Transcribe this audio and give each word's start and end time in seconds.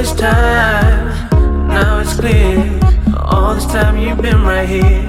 this 0.00 0.12
time, 0.14 1.28
now 1.68 2.00
it's 2.00 2.14
clear. 2.18 2.80
All 3.18 3.54
this 3.54 3.66
time 3.66 3.98
you've 3.98 4.22
been 4.22 4.42
right 4.42 4.66
here. 4.66 5.04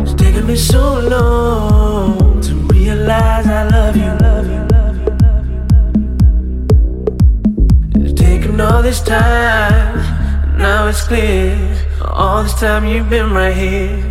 It's 0.00 0.14
taken 0.14 0.46
me 0.46 0.56
so 0.56 0.98
long 1.00 2.40
to 2.40 2.54
realize 2.72 3.46
I 3.46 3.68
love 3.68 3.94
you. 3.94 4.12
It's 8.02 8.18
taken 8.18 8.58
all 8.58 8.82
this 8.82 9.02
time, 9.02 9.98
now 10.56 10.88
it's 10.88 11.02
clear. 11.06 11.58
All 12.00 12.42
this 12.42 12.54
time 12.54 12.86
you've 12.86 13.10
been 13.10 13.32
right 13.32 13.54
here. 13.54 14.07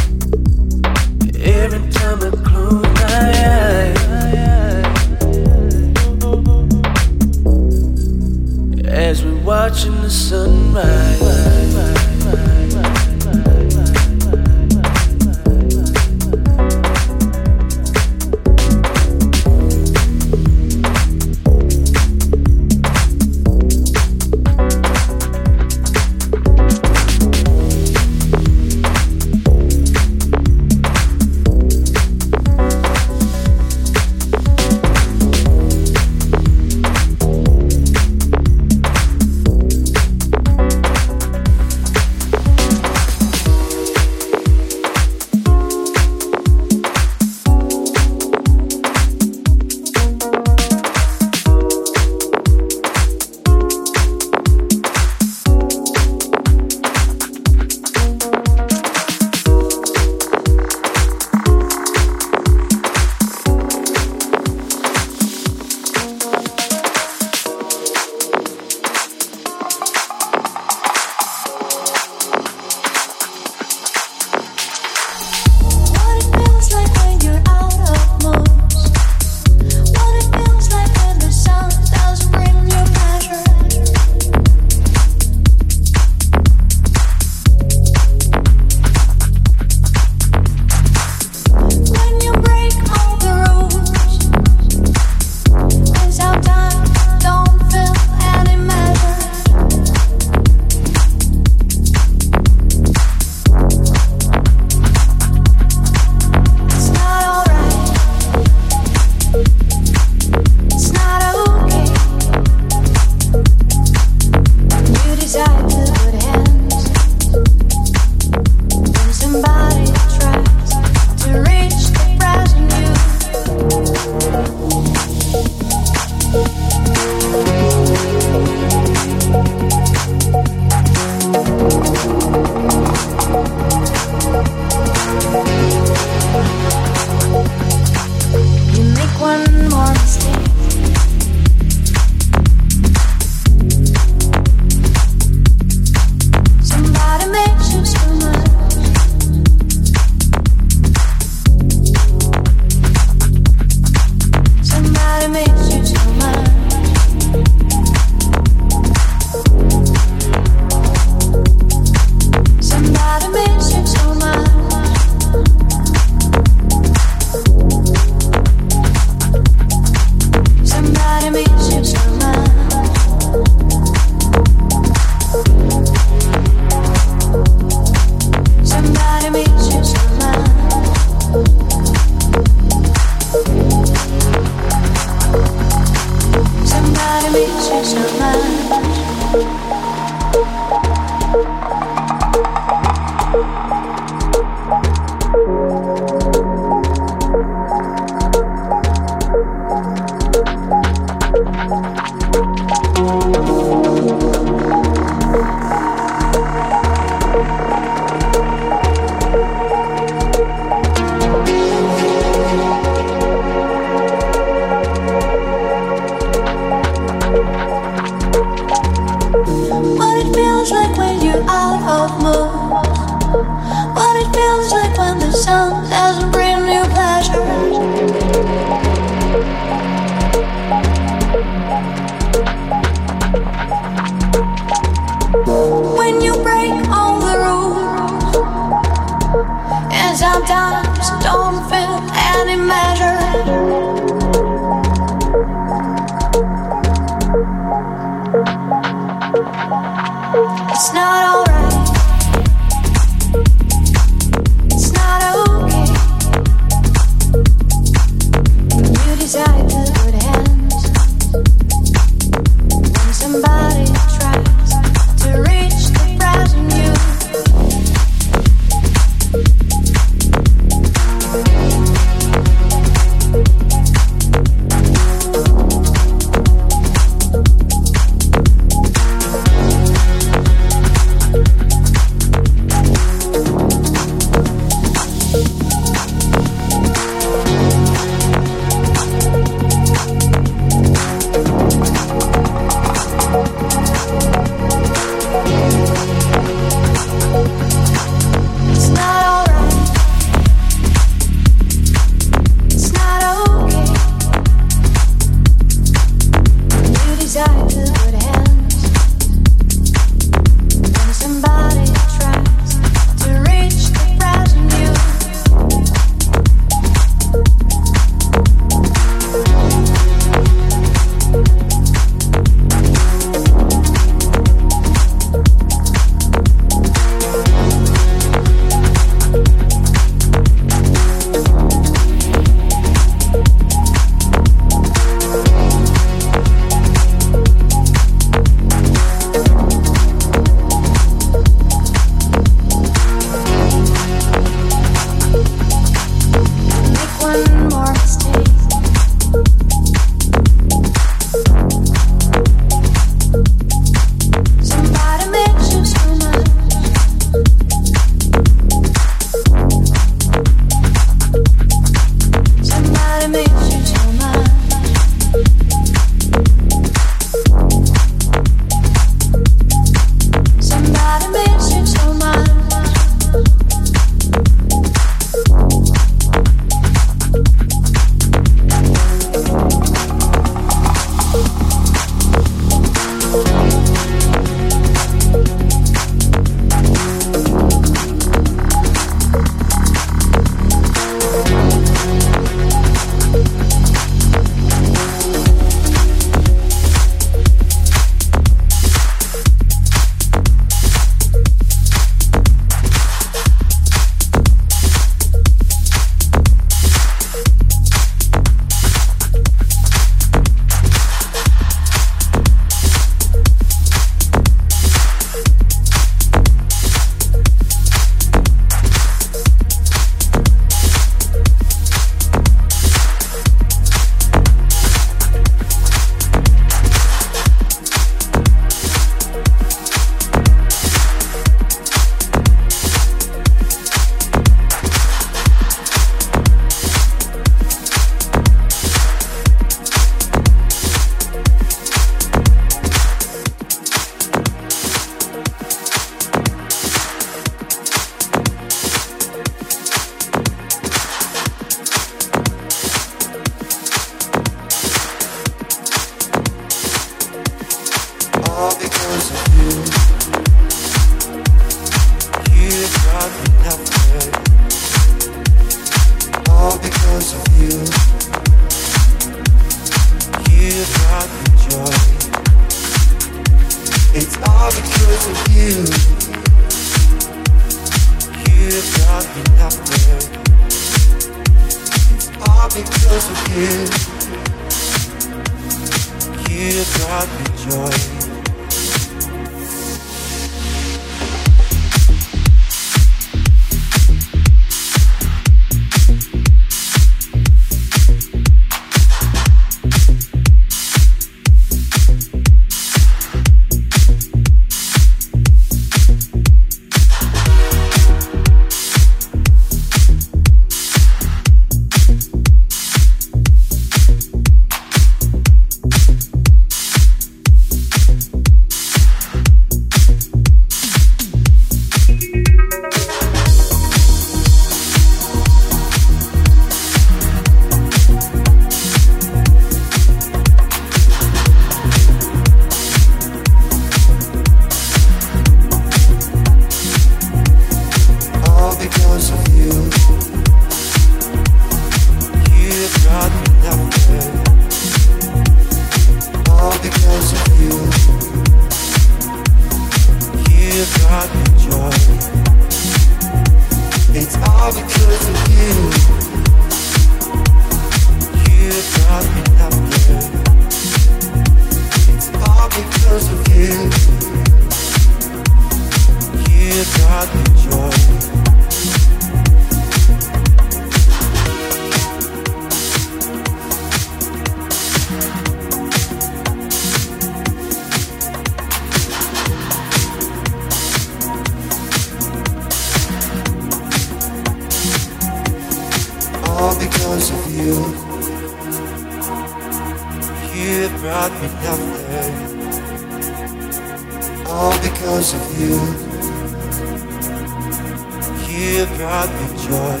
that 598.84 598.96
brought 598.98 599.30
me 599.40 599.46
joy. 599.64 600.00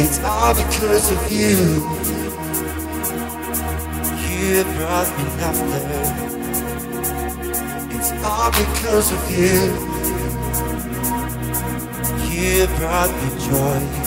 It's 0.00 0.18
all 0.24 0.54
because 0.54 1.10
of 1.12 1.32
you. 1.32 1.56
You 4.26 4.64
brought 4.74 5.10
me 5.16 5.24
laughter. 5.40 5.86
It's 7.96 8.10
all 8.24 8.50
because 8.50 9.12
of 9.12 9.30
you. 9.30 9.56
You 12.32 12.66
brought 12.78 13.10
me 13.10 13.28
joy. 13.46 14.05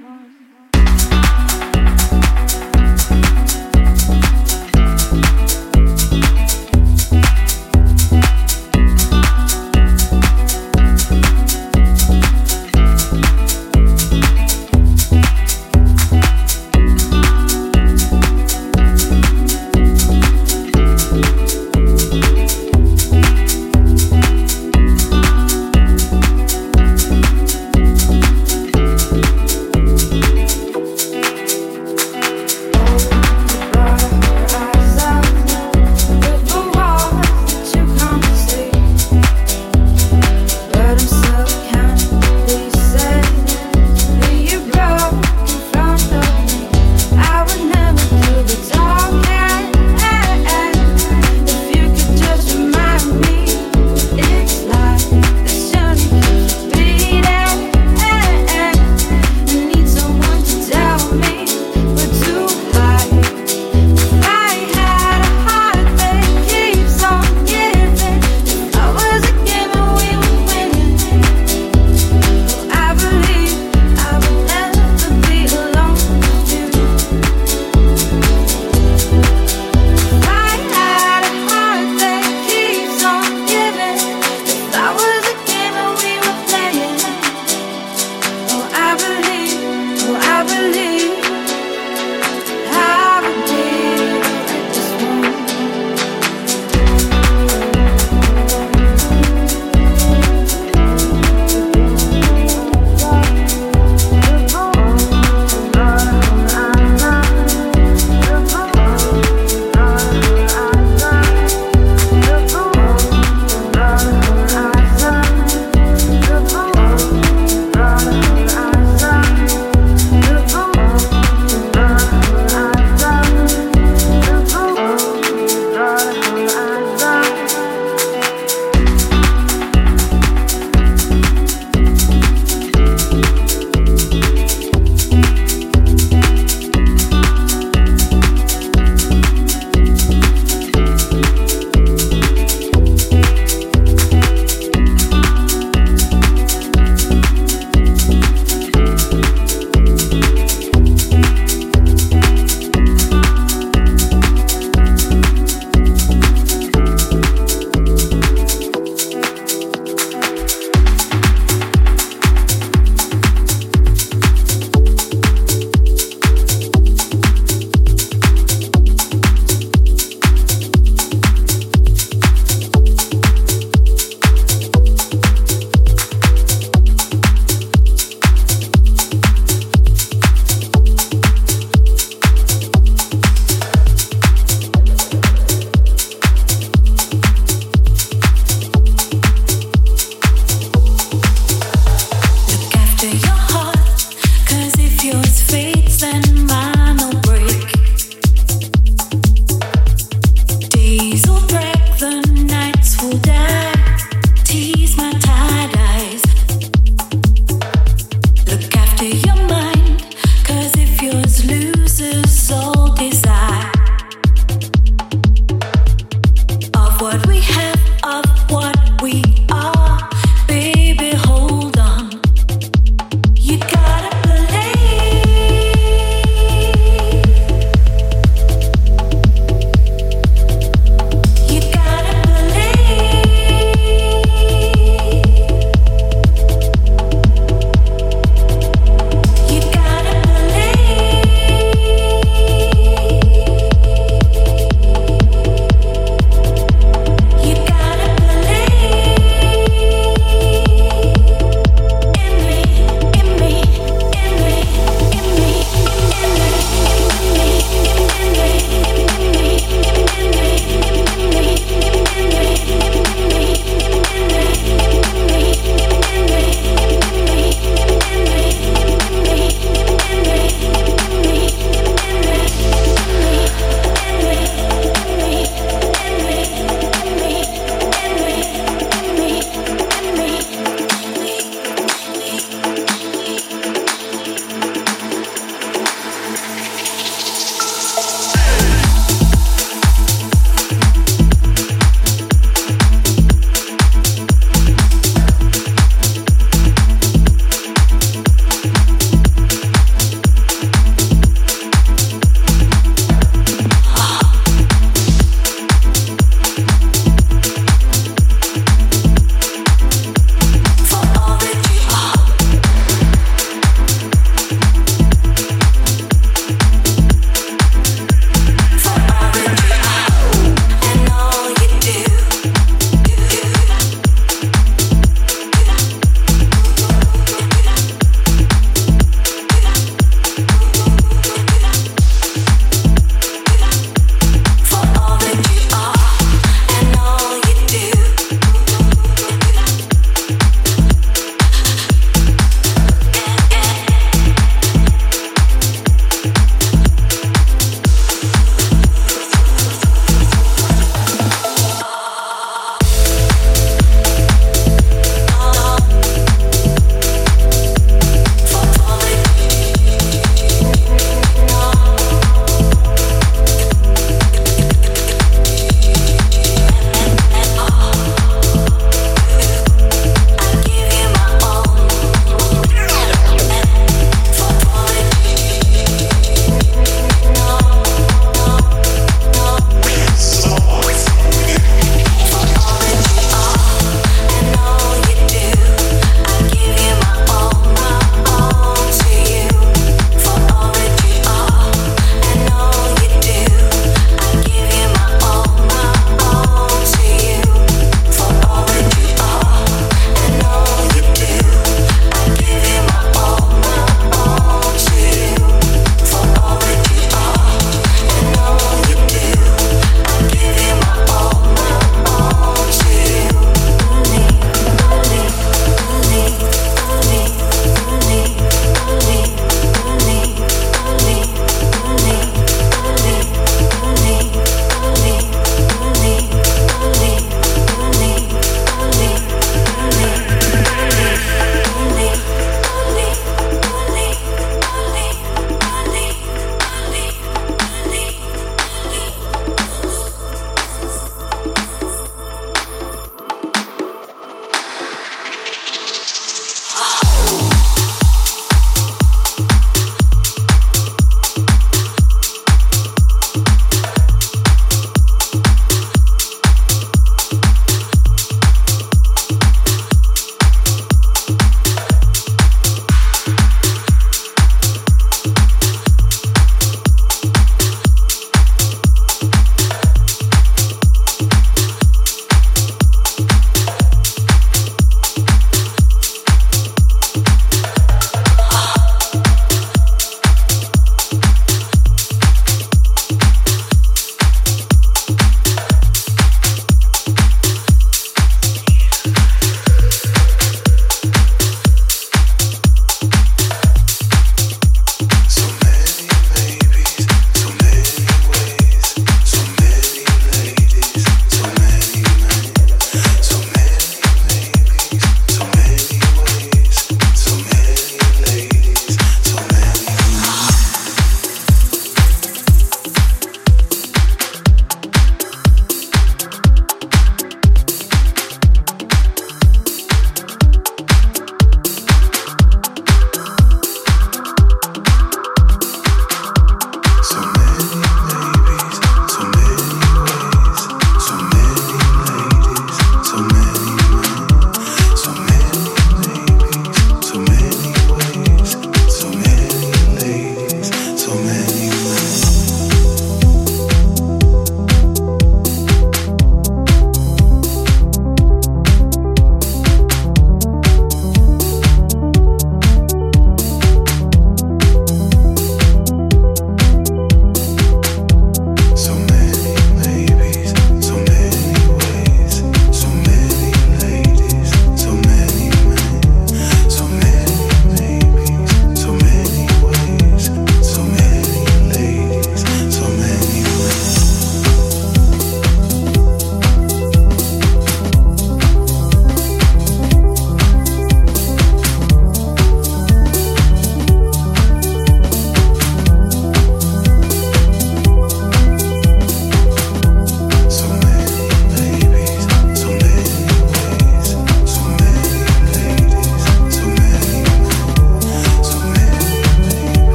one. 0.00 0.51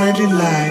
Friendly 0.00 0.32
light. 0.32 0.69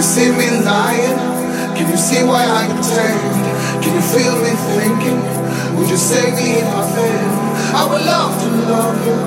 You 0.00 0.04
see 0.04 0.32
me 0.32 0.48
lying? 0.64 1.20
Can 1.76 1.84
you 1.92 1.96
see 2.00 2.24
why 2.24 2.40
I 2.40 2.64
pretend? 2.72 3.20
Can 3.84 3.92
you 3.92 4.00
feel 4.00 4.32
me 4.40 4.52
thinking? 4.72 5.20
Would 5.76 5.90
you 5.92 6.00
save 6.00 6.32
me 6.40 6.56
if 6.56 6.68
I 6.72 6.82
fail? 6.96 7.32
I 7.76 7.82
would 7.84 8.04
love 8.08 8.32
to 8.40 8.48
love 8.64 8.96
you. 9.04 9.18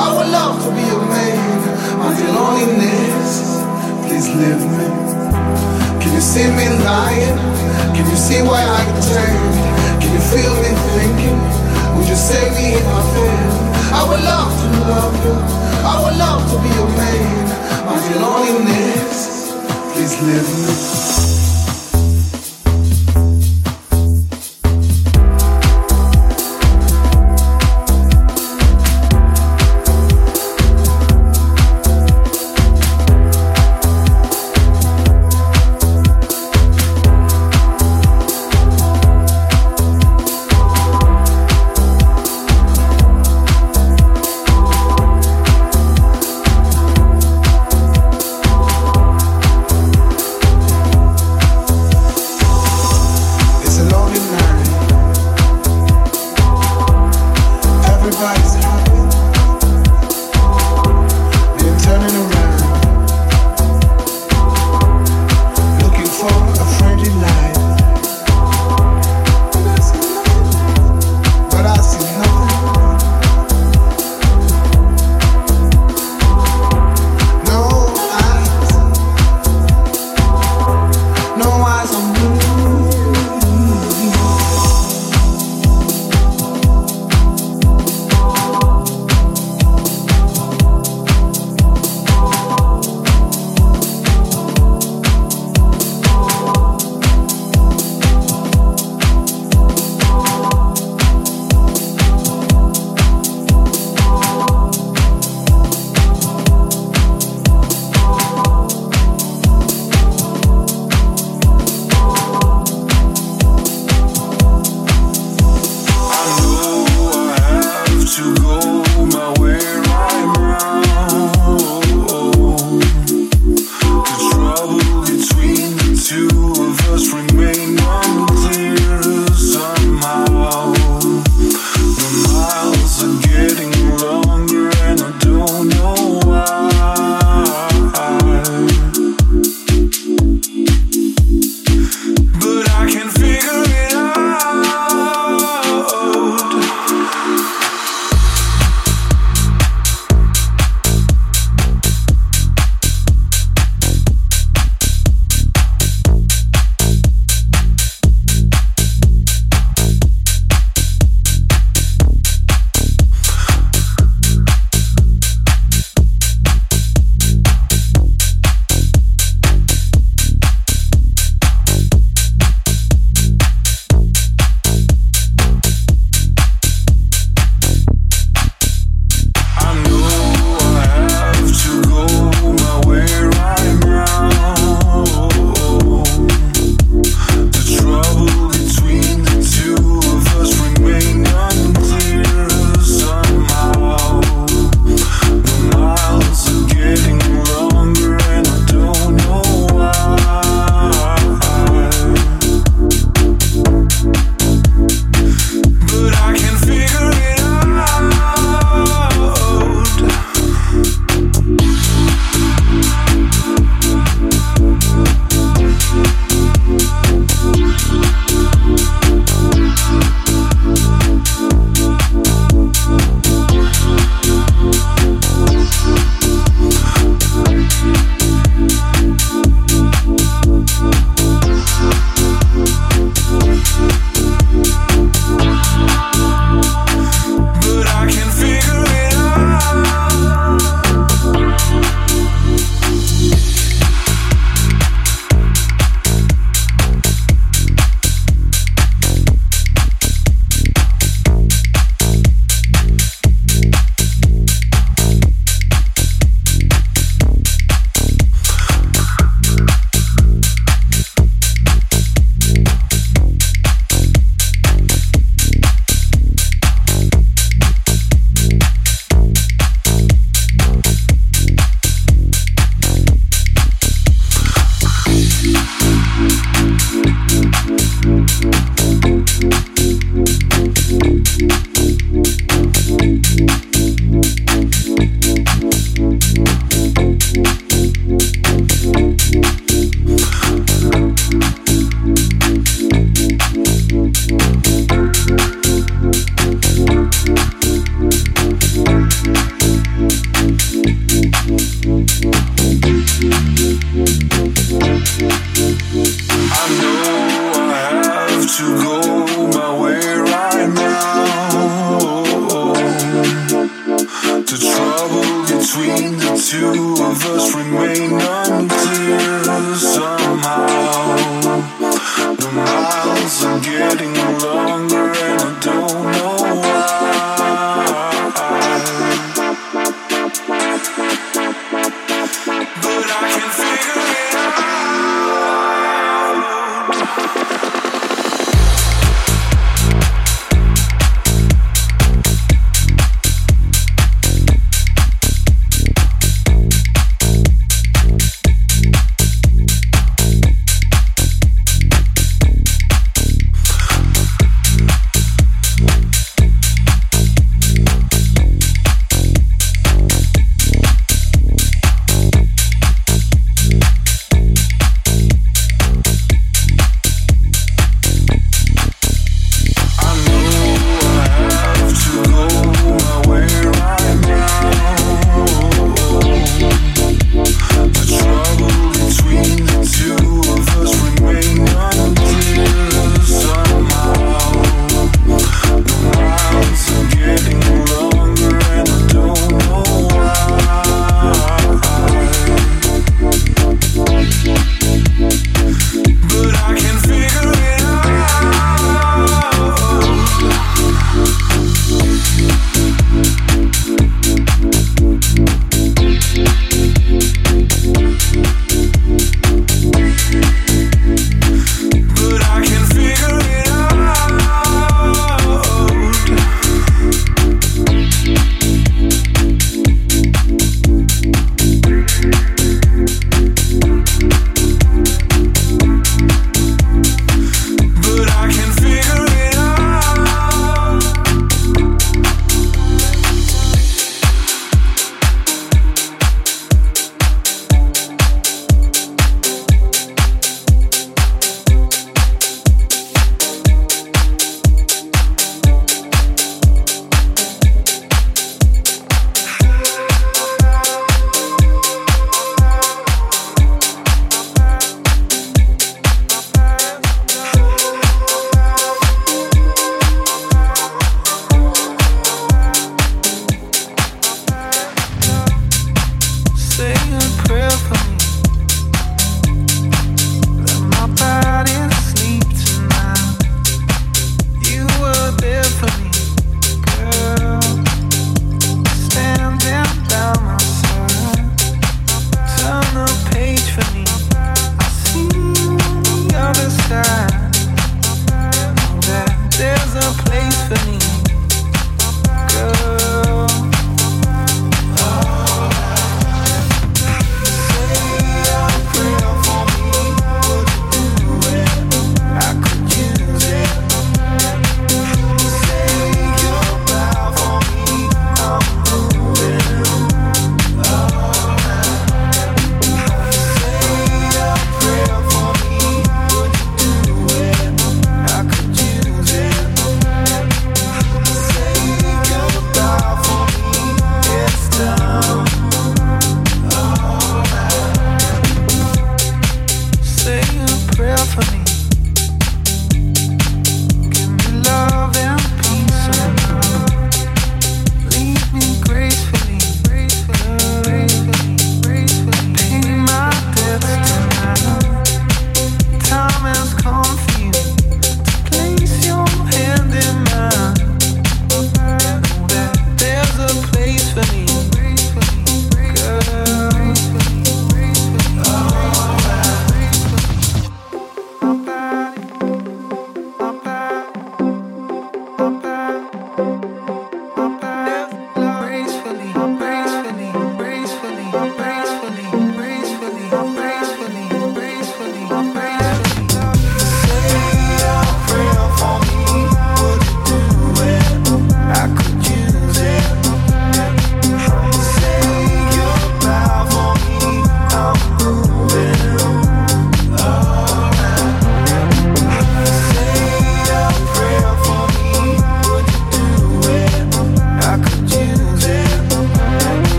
I 0.00 0.08
would 0.16 0.30
love 0.32 0.56
to 0.64 0.70
be 0.72 0.88
your 0.88 1.04
man. 1.04 1.60
Until 2.00 2.32
loneliness, 2.32 3.60
please 4.08 4.32
leave 4.32 4.64
me. 4.72 4.88
Can 6.00 6.10
you 6.16 6.24
see 6.24 6.48
me 6.48 6.64
lying? 6.80 7.36
Can 7.92 8.08
you 8.08 8.16
see 8.16 8.40
why 8.40 8.64
I 8.64 8.80
pretend? 8.88 9.52
Can 10.00 10.16
you 10.16 10.22
feel 10.32 10.54
me 10.64 10.72
thinking? 10.96 11.40
Would 11.92 12.08
you 12.08 12.16
save 12.16 12.56
me 12.56 12.80
if 12.80 12.86
I 12.88 13.00
fail? 13.12 13.52
I 13.92 14.02
would 14.08 14.24
love 14.24 14.48
to 14.48 14.68
love 14.96 15.14
you. 15.28 15.36
I 15.84 15.94
would 16.00 16.16
love 16.16 16.40
to 16.48 16.56
be 16.64 16.70
your 16.72 16.88
man. 16.96 17.44
Until 17.84 18.22
loneliness 18.24 19.41
please 20.02 20.20
leave 20.20 21.31